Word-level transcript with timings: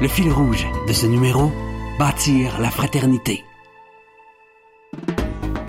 Le 0.00 0.08
fil 0.08 0.32
rouge 0.32 0.66
de 0.88 0.92
ce 0.92 1.06
numéro, 1.06 1.50
bâtir 1.98 2.58
la 2.58 2.70
fraternité. 2.70 3.44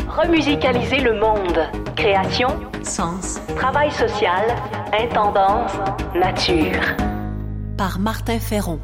Remusicaliser 0.08 1.00
le 1.00 1.20
monde. 1.20 1.60
Création, 1.96 2.50
Sens 2.84 3.40
travail 3.56 3.92
social, 3.92 4.44
intendance, 4.94 5.74
nature. 6.16 6.82
par 7.78 8.00
Martin 8.00 8.40
Ferron. 8.40 8.80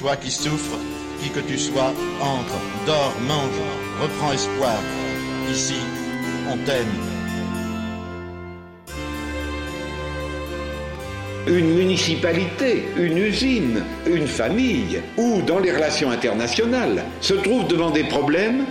Toi 0.00 0.16
qui 0.16 0.30
souffres, 0.30 0.78
qui 1.20 1.30
que 1.30 1.40
tu 1.40 1.58
sois, 1.58 1.92
entre, 2.22 2.58
dors, 2.86 3.14
mange, 3.26 3.60
reprends 4.00 4.32
espoir. 4.32 4.78
Ici, 5.50 5.74
on 6.50 6.58
une 11.48 11.74
municipalité, 11.74 12.84
une 12.96 13.16
usine, 13.16 13.82
une 14.06 14.26
famille, 14.26 15.00
ou 15.16 15.40
dans 15.42 15.58
les 15.58 15.72
relations 15.72 16.10
internationales, 16.10 17.04
se 17.20 17.34
trouve 17.34 17.66
devant 17.66 17.90
des 17.90 18.04
problèmes, 18.04 18.64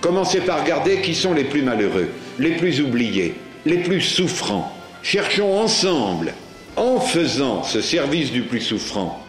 commencez 0.00 0.40
par 0.40 0.62
regarder 0.62 1.00
qui 1.00 1.14
sont 1.14 1.34
les 1.34 1.44
plus 1.44 1.62
malheureux, 1.62 2.08
les 2.38 2.52
plus 2.52 2.80
oubliés, 2.80 3.34
les 3.66 3.78
plus 3.78 4.00
souffrants. 4.00 4.72
Cherchons 5.02 5.58
ensemble, 5.58 6.34
en 6.76 7.00
faisant 7.00 7.62
ce 7.62 7.80
service 7.80 8.30
du 8.30 8.42
plus 8.42 8.60
souffrant, 8.60 9.24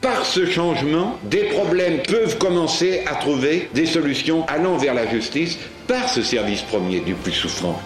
par 0.00 0.24
ce 0.24 0.46
changement, 0.46 1.18
des 1.24 1.44
problèmes 1.44 2.02
peuvent 2.02 2.38
commencer 2.38 3.02
à 3.06 3.16
trouver 3.16 3.68
des 3.74 3.86
solutions 3.86 4.46
allant 4.46 4.76
vers 4.76 4.94
la 4.94 5.06
justice 5.06 5.58
par 5.86 6.08
ce 6.08 6.22
service 6.22 6.62
premier 6.62 7.00
du 7.00 7.14
plus 7.14 7.32
souffrant. 7.32 7.80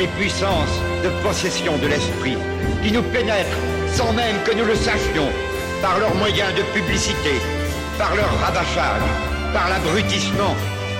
les 0.00 0.06
puissances 0.18 0.80
de 1.04 1.10
possession 1.22 1.76
de 1.76 1.86
l'esprit 1.86 2.38
qui 2.82 2.90
nous 2.90 3.02
pénètrent 3.02 3.60
sans 3.92 4.10
même 4.14 4.36
que 4.46 4.54
nous 4.56 4.64
le 4.64 4.74
sachions 4.74 5.28
par 5.82 5.98
leurs 5.98 6.14
moyens 6.14 6.54
de 6.54 6.62
publicité, 6.72 7.34
par 7.98 8.16
leur 8.16 8.32
rabâchage, 8.40 9.02
par 9.52 9.68
l'abrutissement 9.68 10.56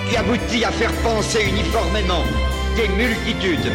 qui 0.07 0.19
aboutit 0.19 0.67
à 0.67 0.71
faire 0.71 0.93
penser 1.03 1.45
uniformément 1.49 2.25
des 2.77 2.89
multitudes. 2.89 3.73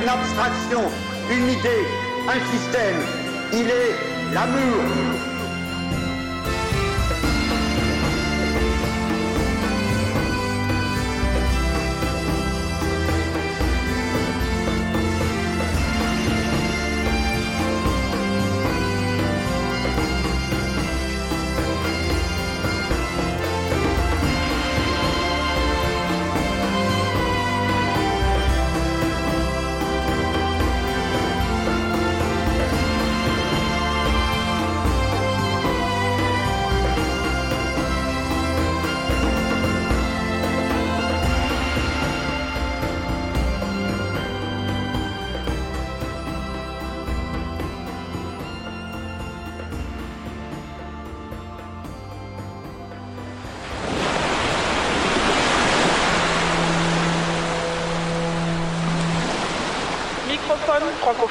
Une 0.00 0.08
abstraction, 0.08 0.82
une 1.30 1.48
idée, 1.50 1.86
un 2.28 2.40
système. 2.52 3.00
Il 3.52 3.68
est 3.68 4.34
l'amour. 4.34 5.37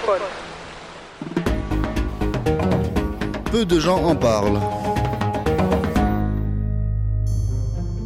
Francophone. 0.08 0.28
Peu 3.52 3.66
de 3.66 3.80
gens 3.80 4.04
en 4.04 4.16
parlent. 4.16 4.60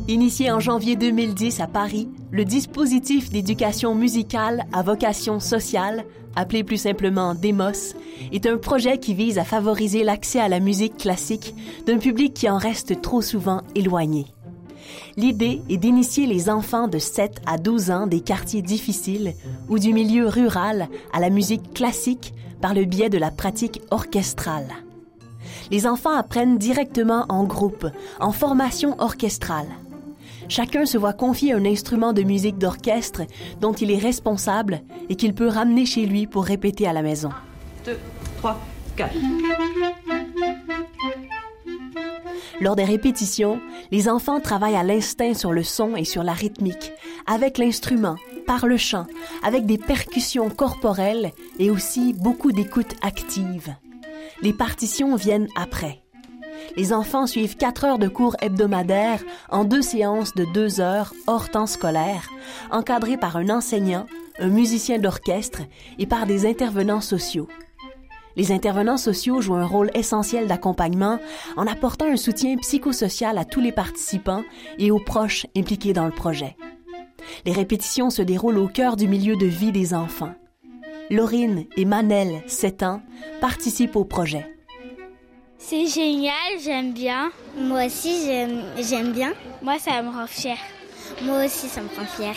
Initié 0.07 0.51
en 0.51 0.59
janvier 0.59 0.95
2010 0.95 1.61
à 1.61 1.67
Paris, 1.67 2.09
le 2.31 2.43
dispositif 2.43 3.29
d'éducation 3.29 3.95
musicale 3.95 4.65
à 4.73 4.81
vocation 4.81 5.39
sociale, 5.39 6.05
appelé 6.35 6.63
plus 6.63 6.77
simplement 6.77 7.33
DEMOS, 7.33 7.95
est 8.31 8.45
un 8.45 8.57
projet 8.57 8.97
qui 8.97 9.13
vise 9.13 9.37
à 9.37 9.43
favoriser 9.43 10.03
l'accès 10.03 10.39
à 10.39 10.49
la 10.49 10.59
musique 10.59 10.97
classique 10.97 11.55
d'un 11.85 11.97
public 11.97 12.33
qui 12.33 12.49
en 12.49 12.57
reste 12.57 13.01
trop 13.01 13.21
souvent 13.21 13.61
éloigné. 13.73 14.25
L'idée 15.17 15.61
est 15.69 15.77
d'initier 15.77 16.27
les 16.27 16.49
enfants 16.49 16.87
de 16.87 16.99
7 16.99 17.41
à 17.45 17.57
12 17.57 17.91
ans 17.91 18.07
des 18.07 18.21
quartiers 18.21 18.61
difficiles 18.61 19.33
ou 19.69 19.79
du 19.79 19.93
milieu 19.93 20.27
rural 20.27 20.87
à 21.13 21.19
la 21.19 21.29
musique 21.29 21.73
classique 21.73 22.33
par 22.61 22.73
le 22.73 22.85
biais 22.85 23.09
de 23.09 23.17
la 23.17 23.31
pratique 23.31 23.81
orchestrale. 23.91 24.67
Les 25.71 25.87
enfants 25.87 26.15
apprennent 26.15 26.57
directement 26.57 27.25
en 27.29 27.43
groupe, 27.43 27.87
en 28.19 28.31
formation 28.31 28.95
orchestrale. 28.99 29.67
Chacun 30.47 30.85
se 30.85 30.97
voit 30.97 31.13
confier 31.13 31.53
un 31.53 31.65
instrument 31.65 32.13
de 32.13 32.23
musique 32.23 32.57
d'orchestre 32.57 33.21
dont 33.61 33.73
il 33.73 33.89
est 33.89 33.97
responsable 33.97 34.81
et 35.09 35.15
qu'il 35.15 35.33
peut 35.33 35.47
ramener 35.47 35.85
chez 35.85 36.05
lui 36.05 36.27
pour 36.27 36.43
répéter 36.43 36.87
à 36.87 36.93
la 36.93 37.01
maison. 37.01 37.29
2, 37.85 37.97
3, 38.39 38.59
4. 38.97 39.11
Lors 42.61 42.75
des 42.75 42.85
répétitions, 42.85 43.59
les 43.89 44.07
enfants 44.07 44.39
travaillent 44.39 44.75
à 44.75 44.83
l'instinct 44.83 45.33
sur 45.33 45.51
le 45.51 45.63
son 45.63 45.95
et 45.95 46.05
sur 46.05 46.21
la 46.21 46.33
rythmique, 46.33 46.93
avec 47.25 47.57
l'instrument, 47.57 48.17
par 48.45 48.67
le 48.67 48.77
chant, 48.77 49.07
avec 49.41 49.65
des 49.65 49.79
percussions 49.79 50.51
corporelles 50.51 51.31
et 51.57 51.71
aussi 51.71 52.13
beaucoup 52.13 52.51
d'écoute 52.51 52.93
active. 53.01 53.75
Les 54.43 54.53
partitions 54.53 55.15
viennent 55.15 55.47
après. 55.55 56.03
Les 56.77 56.93
enfants 56.93 57.25
suivent 57.25 57.57
quatre 57.57 57.83
heures 57.83 57.97
de 57.97 58.07
cours 58.07 58.35
hebdomadaires 58.41 59.23
en 59.49 59.63
deux 59.63 59.81
séances 59.81 60.35
de 60.35 60.45
deux 60.53 60.79
heures 60.79 61.15
hors 61.25 61.49
temps 61.49 61.65
scolaire, 61.65 62.29
encadrées 62.69 63.17
par 63.17 63.37
un 63.37 63.49
enseignant, 63.49 64.05
un 64.39 64.49
musicien 64.49 64.99
d'orchestre 64.99 65.63
et 65.97 66.05
par 66.05 66.27
des 66.27 66.45
intervenants 66.45 67.01
sociaux. 67.01 67.47
Les 68.35 68.51
intervenants 68.51 68.97
sociaux 68.97 69.41
jouent 69.41 69.55
un 69.55 69.65
rôle 69.65 69.91
essentiel 69.93 70.47
d'accompagnement 70.47 71.19
en 71.57 71.67
apportant 71.67 72.05
un 72.05 72.17
soutien 72.17 72.55
psychosocial 72.57 73.37
à 73.37 73.45
tous 73.45 73.59
les 73.59 73.71
participants 73.71 74.43
et 74.77 74.91
aux 74.91 74.99
proches 74.99 75.47
impliqués 75.55 75.93
dans 75.93 76.05
le 76.05 76.11
projet. 76.11 76.55
Les 77.45 77.51
répétitions 77.51 78.09
se 78.09 78.21
déroulent 78.21 78.57
au 78.57 78.67
cœur 78.67 78.95
du 78.95 79.07
milieu 79.07 79.35
de 79.35 79.45
vie 79.45 79.71
des 79.71 79.93
enfants. 79.93 80.33
Laurine 81.09 81.65
et 81.75 81.85
Manel, 81.85 82.41
7 82.47 82.83
ans, 82.83 83.01
participent 83.41 83.95
au 83.95 84.05
projet. 84.05 84.47
C'est 85.57 85.85
génial, 85.85 86.33
j'aime 86.63 86.93
bien. 86.93 87.31
Moi 87.57 87.85
aussi, 87.85 88.25
j'aime 88.25 89.11
bien. 89.11 89.33
Moi, 89.61 89.77
ça 89.77 90.01
me 90.01 90.09
rend 90.09 90.25
fière. 90.25 90.57
Moi 91.21 91.45
aussi, 91.45 91.67
ça 91.67 91.81
me 91.81 91.87
rend 91.89 92.05
fière. 92.05 92.35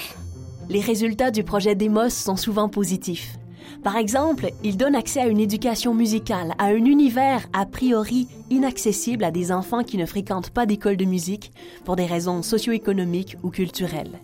Les 0.69 0.81
résultats 0.81 1.31
du 1.31 1.45
projet 1.45 1.75
Demos 1.75 2.11
sont 2.11 2.37
souvent 2.37 2.69
positifs. 2.69 3.37
Par 3.83 3.97
exemple, 3.97 4.51
il 4.63 4.77
donne 4.77 4.95
accès 4.95 5.21
à 5.21 5.27
une 5.27 5.41
éducation 5.41 5.95
musicale, 5.95 6.55
à 6.59 6.67
un 6.67 6.85
univers 6.85 7.47
a 7.53 7.67
priori 7.67 8.29
inaccessible 8.51 9.25
à 9.25 9.31
des 9.31 9.53
enfants 9.53 9.83
qui 9.83 9.99
ne 9.99 10.07
fréquentent 10.07 10.51
pas 10.51 10.67
d'école 10.67 10.97
de 10.97 11.05
musique 11.05 11.53
pour 11.85 11.97
des 11.97 12.07
raisons 12.07 12.43
socio-économiques 12.43 13.37
ou 13.43 13.51
culturelles. 13.51 14.21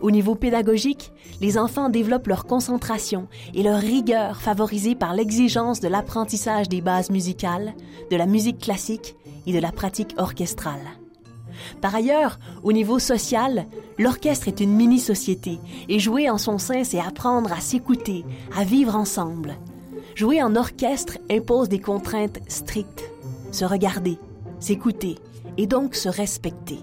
Au 0.00 0.10
niveau 0.10 0.34
pédagogique, 0.34 1.12
les 1.40 1.58
enfants 1.58 1.88
développent 1.88 2.28
leur 2.28 2.46
concentration 2.46 3.28
et 3.54 3.62
leur 3.62 3.80
rigueur 3.80 4.40
favorisée 4.40 4.94
par 4.94 5.14
l'exigence 5.14 5.80
de 5.80 5.88
l'apprentissage 5.88 6.68
des 6.68 6.80
bases 6.80 7.10
musicales, 7.10 7.74
de 8.10 8.16
la 8.16 8.26
musique 8.26 8.58
classique 8.58 9.16
et 9.46 9.52
de 9.52 9.58
la 9.58 9.72
pratique 9.72 10.14
orchestrale. 10.18 10.80
Par 11.80 11.94
ailleurs, 11.94 12.38
au 12.62 12.72
niveau 12.72 12.98
social, 12.98 13.66
l'orchestre 13.98 14.48
est 14.48 14.60
une 14.60 14.74
mini-société 14.74 15.58
et 15.88 15.98
jouer 15.98 16.30
en 16.30 16.38
son 16.38 16.58
sein, 16.58 16.84
c'est 16.84 17.00
apprendre 17.00 17.52
à 17.52 17.60
s'écouter, 17.60 18.24
à 18.56 18.64
vivre 18.64 18.96
ensemble. 18.96 19.56
Jouer 20.14 20.42
en 20.42 20.56
orchestre 20.56 21.18
impose 21.30 21.68
des 21.68 21.80
contraintes 21.80 22.40
strictes. 22.48 23.04
Se 23.52 23.64
regarder, 23.64 24.18
s'écouter 24.60 25.16
et 25.56 25.66
donc 25.66 25.94
se 25.94 26.08
respecter. 26.08 26.80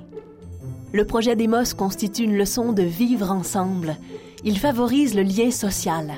Le 0.94 1.06
projet 1.06 1.36
Demos 1.36 1.74
constitue 1.78 2.24
une 2.24 2.38
leçon 2.38 2.72
de 2.72 2.84
vivre 2.84 3.32
ensemble. 3.32 3.98
Il 4.44 4.58
favorise 4.58 5.16
le 5.16 5.24
lien 5.24 5.52
social. 5.52 6.14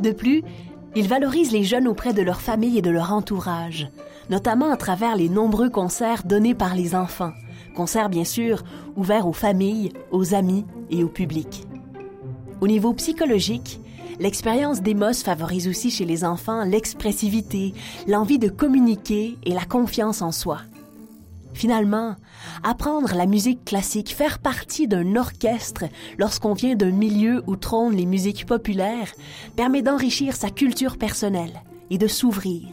De 0.00 0.10
plus, 0.10 0.42
il 0.96 1.06
valorise 1.06 1.52
les 1.52 1.64
jeunes 1.64 1.86
auprès 1.86 2.12
de 2.12 2.22
leur 2.22 2.40
famille 2.40 2.78
et 2.78 2.82
de 2.82 2.90
leur 2.90 3.12
entourage, 3.12 3.88
notamment 4.30 4.72
à 4.72 4.76
travers 4.76 5.14
les 5.14 5.28
nombreux 5.28 5.70
concerts 5.70 6.24
donnés 6.24 6.54
par 6.54 6.74
les 6.74 6.94
enfants, 6.94 7.32
concerts 7.74 8.08
bien 8.08 8.24
sûr 8.24 8.62
ouverts 8.96 9.26
aux 9.26 9.32
familles, 9.32 9.92
aux 10.10 10.34
amis 10.34 10.64
et 10.90 11.04
au 11.04 11.08
public. 11.08 11.64
Au 12.60 12.66
niveau 12.66 12.92
psychologique, 12.94 13.80
l'expérience 14.18 14.82
d'Emos 14.82 15.22
favorise 15.24 15.68
aussi 15.68 15.90
chez 15.90 16.04
les 16.04 16.24
enfants 16.24 16.64
l'expressivité, 16.64 17.72
l'envie 18.06 18.38
de 18.38 18.48
communiquer 18.48 19.38
et 19.44 19.52
la 19.52 19.64
confiance 19.64 20.22
en 20.22 20.32
soi. 20.32 20.58
Finalement, 21.54 22.14
apprendre 22.62 23.14
la 23.14 23.26
musique 23.26 23.64
classique, 23.64 24.14
faire 24.14 24.38
partie 24.38 24.86
d'un 24.86 25.16
orchestre 25.16 25.84
lorsqu'on 26.16 26.52
vient 26.52 26.76
d'un 26.76 26.90
milieu 26.90 27.42
où 27.46 27.56
trônent 27.56 27.96
les 27.96 28.06
musiques 28.06 28.46
populaires, 28.46 29.12
permet 29.56 29.82
d'enrichir 29.82 30.36
sa 30.36 30.50
culture 30.50 30.98
personnelle 30.98 31.62
et 31.90 31.98
de 31.98 32.06
s'ouvrir. 32.06 32.68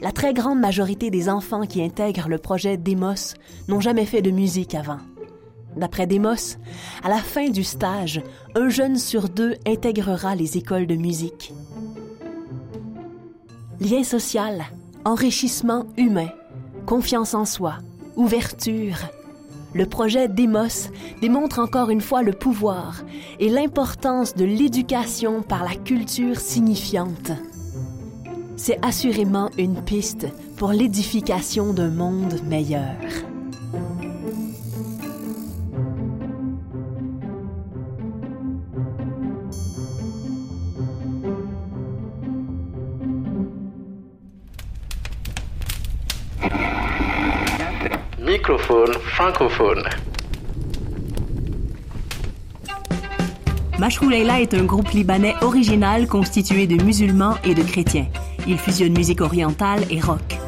La 0.00 0.12
très 0.12 0.32
grande 0.32 0.60
majorité 0.60 1.10
des 1.10 1.28
enfants 1.28 1.66
qui 1.66 1.82
intègrent 1.82 2.28
le 2.28 2.38
projet 2.38 2.76
Demos 2.76 3.34
n'ont 3.66 3.80
jamais 3.80 4.06
fait 4.06 4.22
de 4.22 4.30
musique 4.30 4.74
avant. 4.74 4.98
D'après 5.76 6.06
Demos, 6.06 6.56
à 7.02 7.08
la 7.08 7.18
fin 7.18 7.50
du 7.50 7.64
stage, 7.64 8.22
un 8.54 8.68
jeune 8.68 8.96
sur 8.96 9.28
deux 9.28 9.56
intégrera 9.66 10.34
les 10.34 10.56
écoles 10.56 10.86
de 10.86 10.94
musique. 10.94 11.52
Lien 13.80 14.04
social, 14.04 14.64
enrichissement 15.04 15.86
humain, 15.96 16.28
confiance 16.86 17.34
en 17.34 17.44
soi, 17.44 17.78
ouverture. 18.16 18.98
Le 19.74 19.86
projet 19.86 20.28
Demos 20.28 20.90
démontre 21.20 21.58
encore 21.58 21.90
une 21.90 22.00
fois 22.00 22.22
le 22.22 22.32
pouvoir 22.32 23.02
et 23.40 23.48
l'importance 23.48 24.34
de 24.34 24.44
l'éducation 24.44 25.42
par 25.42 25.64
la 25.64 25.74
culture 25.74 26.40
signifiante. 26.40 27.32
C'est 28.60 28.84
assurément 28.84 29.50
une 29.56 29.82
piste 29.84 30.26
pour 30.56 30.72
l'édification 30.72 31.72
d'un 31.72 31.90
monde 31.90 32.34
meilleur. 32.44 32.96
Microphone 48.20 48.92
francophone. 49.04 49.84
Mashrou 53.78 54.08
Leila 54.08 54.40
est 54.40 54.52
un 54.52 54.64
groupe 54.64 54.90
libanais 54.90 55.34
original 55.42 56.08
constitué 56.08 56.66
de 56.66 56.82
musulmans 56.82 57.36
et 57.44 57.54
de 57.54 57.62
chrétiens. 57.62 58.08
Il 58.50 58.56
fusionne 58.56 58.94
musique 58.96 59.20
orientale 59.20 59.82
et 59.90 60.00
rock. 60.00 60.38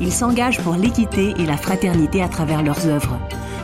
Ils 0.00 0.12
s'engagent 0.12 0.60
pour 0.60 0.74
l'équité 0.74 1.32
et 1.38 1.46
la 1.46 1.56
fraternité 1.56 2.22
à 2.22 2.28
travers 2.28 2.64
leurs 2.64 2.88
œuvres. 2.88 3.18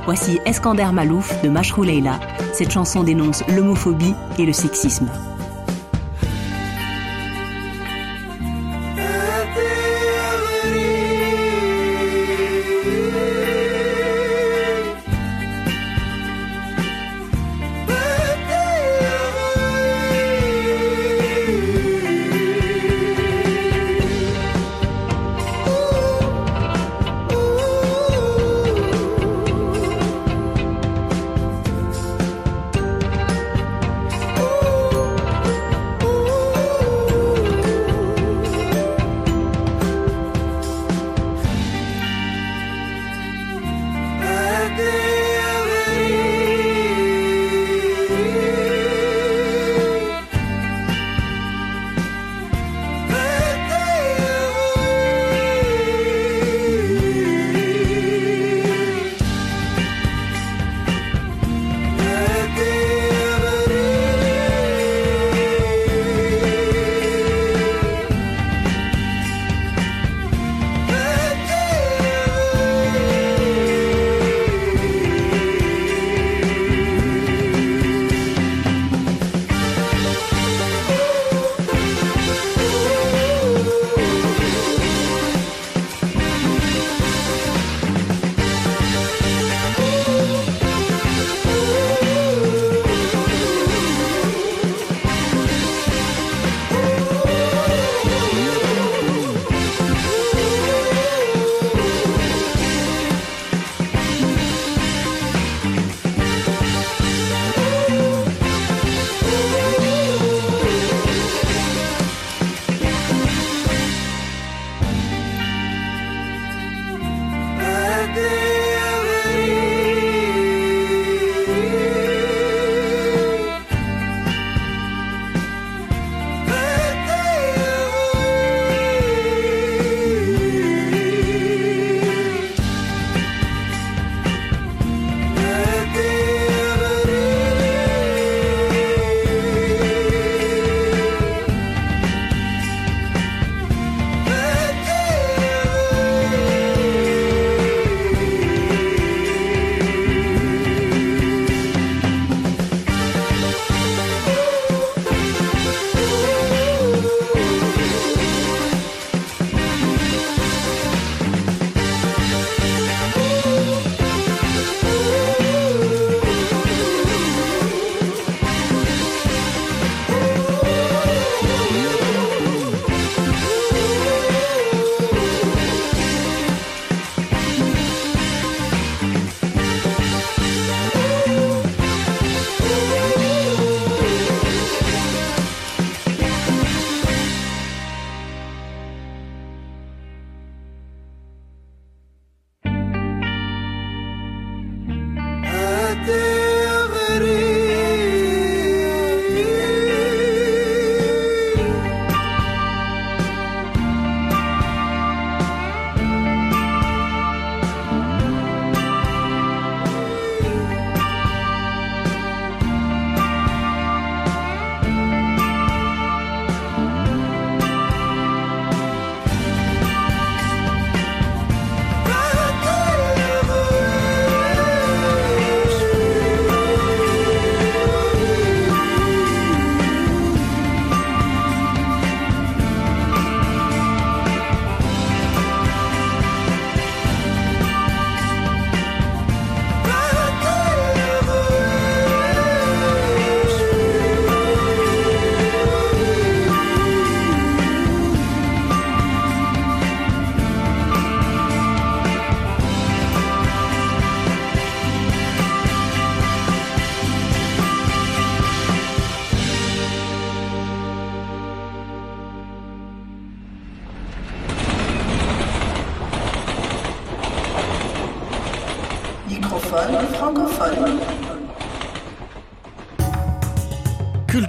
Voici 0.04 0.38
Eskander 0.46 0.90
Malouf 0.92 1.42
de 1.42 1.48
Mashrou 1.48 1.82
Leila. 1.82 2.20
Cette 2.52 2.70
chanson 2.70 3.02
dénonce 3.02 3.42
l'homophobie 3.48 4.14
et 4.38 4.46
le 4.46 4.52
sexisme. 4.52 5.08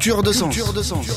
Culture 0.03 0.22
de 0.22 0.33
sens. 0.33 0.53
Culture 0.53 0.74
de 0.74 0.83
sens. 0.83 1.07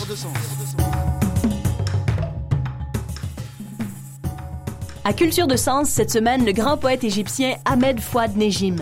À 5.03 5.13
Culture 5.13 5.49
de 5.49 5.57
Sens, 5.57 5.89
cette 5.89 6.13
semaine, 6.13 6.45
le 6.45 6.53
grand 6.53 6.77
poète 6.77 7.03
égyptien 7.03 7.57
Ahmed 7.65 7.99
Fouad 7.99 8.37
Nejim. 8.37 8.77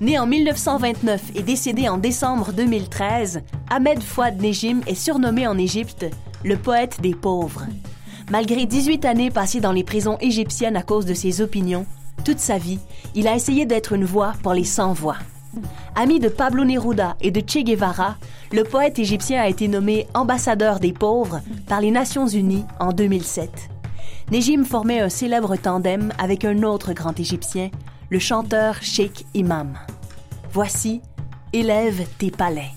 Né 0.00 0.18
en 0.18 0.26
1929 0.26 1.32
et 1.34 1.42
décédé 1.42 1.86
en 1.90 1.98
décembre 1.98 2.54
2013, 2.54 3.42
Ahmed 3.68 4.02
Fouad 4.02 4.40
Nejim 4.40 4.80
est 4.86 4.94
surnommé 4.94 5.46
en 5.46 5.58
Égypte 5.58 6.06
le 6.42 6.56
poète 6.56 7.02
des 7.02 7.14
pauvres. 7.14 7.66
Malgré 8.30 8.64
18 8.64 9.04
années 9.04 9.30
passées 9.30 9.60
dans 9.60 9.72
les 9.72 9.84
prisons 9.84 10.16
égyptiennes 10.22 10.78
à 10.78 10.82
cause 10.82 11.04
de 11.04 11.12
ses 11.12 11.42
opinions, 11.42 11.84
toute 12.24 12.38
sa 12.38 12.56
vie, 12.56 12.78
il 13.14 13.28
a 13.28 13.34
essayé 13.34 13.66
d'être 13.66 13.92
une 13.92 14.06
voix 14.06 14.32
pour 14.42 14.54
les 14.54 14.64
sans-voix. 14.64 15.18
Ami 15.94 16.20
de 16.20 16.28
Pablo 16.28 16.64
Neruda 16.64 17.16
et 17.20 17.30
de 17.30 17.40
Che 17.40 17.62
Guevara, 17.64 18.16
le 18.52 18.64
poète 18.64 18.98
égyptien 18.98 19.40
a 19.40 19.48
été 19.48 19.68
nommé 19.68 20.06
ambassadeur 20.14 20.80
des 20.80 20.92
pauvres 20.92 21.40
par 21.68 21.80
les 21.80 21.90
Nations 21.90 22.26
Unies 22.26 22.64
en 22.80 22.92
2007. 22.92 23.50
Nejim 24.30 24.64
formait 24.64 25.00
un 25.00 25.08
célèbre 25.08 25.56
tandem 25.56 26.12
avec 26.18 26.44
un 26.44 26.62
autre 26.62 26.92
grand 26.92 27.18
égyptien, 27.18 27.70
le 28.10 28.18
chanteur 28.18 28.76
Sheikh 28.82 29.26
Imam. 29.34 29.74
Voici 30.52 31.02
Élève 31.52 32.06
tes 32.18 32.30
palais. 32.30 32.70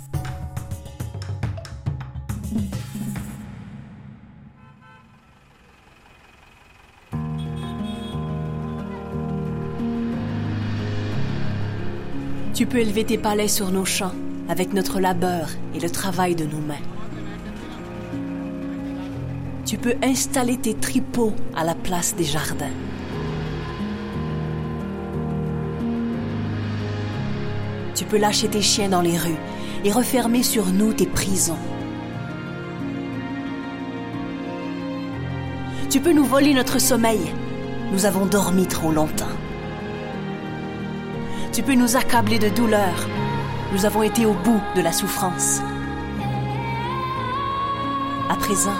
Tu 12.56 12.66
peux 12.66 12.78
élever 12.78 13.04
tes 13.04 13.18
palais 13.18 13.50
sur 13.50 13.70
nos 13.70 13.84
champs 13.84 14.14
avec 14.48 14.72
notre 14.72 15.02
labeur 15.02 15.50
et 15.76 15.80
le 15.82 15.90
travail 15.90 16.36
de 16.36 16.46
nos 16.46 16.62
mains. 16.62 16.76
Tu 19.66 19.78
peux 19.78 19.96
installer 20.02 20.56
tes 20.56 20.74
tripots 20.74 21.34
à 21.54 21.66
la 21.66 21.76
place 21.76 22.16
des 22.16 22.24
jardins. 22.24 22.72
Tu 27.94 28.06
peux 28.06 28.18
lâcher 28.18 28.48
tes 28.48 28.62
chiens 28.62 28.88
dans 28.88 29.02
les 29.02 29.18
rues 29.18 29.36
et 29.84 29.92
refermer 29.92 30.42
sur 30.42 30.68
nous 30.68 30.94
tes 30.94 31.08
prisons. 31.08 31.58
Tu 35.90 36.00
peux 36.00 36.14
nous 36.14 36.24
voler 36.24 36.54
notre 36.54 36.80
sommeil. 36.80 37.20
Nous 37.92 38.06
avons 38.06 38.26
dormi 38.26 38.66
trop 38.66 38.94
longtemps. 38.94 39.26
Tu 41.56 41.64
peux 41.64 41.74
nous 41.74 41.96
accabler 41.96 42.38
de 42.38 42.50
douleur. 42.50 43.08
Nous 43.72 43.86
avons 43.86 44.04
été 44.04 44.26
au 44.26 44.34
bout 44.34 44.60
de 44.76 44.82
la 44.82 44.92
souffrance. 44.92 45.62
À 48.30 48.36
présent, 48.36 48.76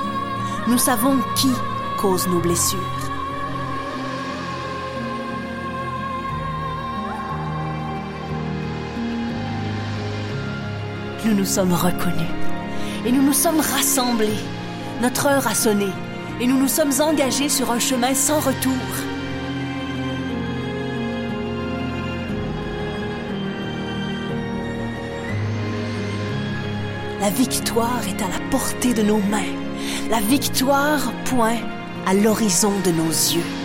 nous 0.68 0.78
savons 0.78 1.18
qui 1.38 1.52
cause 1.98 2.28
nos 2.28 2.42
blessures. 2.42 2.80
Nous 11.24 11.34
nous 11.34 11.46
sommes 11.46 11.72
reconnus 11.72 12.28
et 13.06 13.12
nous 13.14 13.22
nous 13.22 13.32
sommes 13.32 13.62
rassemblés. 13.62 14.28
Notre 15.02 15.28
heure 15.28 15.48
a 15.48 15.56
sonné 15.56 15.88
et 16.42 16.46
nous 16.46 16.60
nous 16.60 16.68
sommes 16.68 17.00
engagés 17.00 17.48
sur 17.48 17.72
un 17.72 17.80
chemin 17.80 18.14
sans 18.14 18.42
retour. 18.42 19.15
La 27.26 27.32
victoire 27.32 28.08
est 28.08 28.22
à 28.22 28.28
la 28.28 28.40
portée 28.52 28.94
de 28.94 29.02
nos 29.02 29.18
mains. 29.18 29.52
La 30.12 30.20
victoire 30.20 31.12
point 31.24 31.58
à 32.06 32.14
l'horizon 32.14 32.72
de 32.86 32.92
nos 32.92 33.10
yeux. 33.10 33.65